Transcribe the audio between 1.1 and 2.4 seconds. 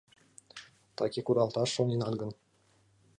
кудалташ шоненат гын